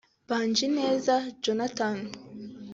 Mbanjineza 0.25 1.15
Jonathan 1.43 1.97